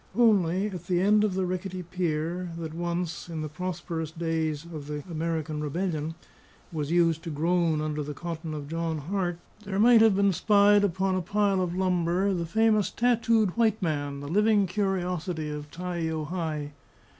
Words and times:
Only, 0.17 0.65
at 0.65 0.87
the 0.87 0.99
end 0.99 1.23
of 1.23 1.35
the 1.35 1.45
rickety 1.45 1.83
pier, 1.83 2.49
that 2.57 2.73
once 2.73 3.29
(in 3.29 3.43
the 3.43 3.47
prosperous 3.47 4.09
days 4.09 4.65
of 4.65 4.87
the 4.87 5.03
American 5.07 5.61
rebellion) 5.61 6.15
was 6.71 6.89
used 6.89 7.21
to 7.21 7.29
groan 7.29 7.81
under 7.81 8.01
the 8.01 8.15
cotton 8.15 8.55
of 8.55 8.67
John 8.67 8.97
Hart, 8.97 9.37
there 9.63 9.77
might 9.77 10.01
have 10.01 10.15
been 10.15 10.33
spied 10.33 10.83
upon 10.83 11.13
a 11.13 11.21
pile 11.21 11.61
of 11.61 11.75
lumber 11.75 12.33
the 12.33 12.47
famous 12.47 12.89
tattooed 12.89 13.51
white 13.55 13.79
man, 13.79 14.21
the 14.21 14.27
living 14.27 14.65
curiosity 14.65 15.51
of 15.51 15.69
Tai 15.69 16.09
o 16.09 16.25
hae. 16.25 16.71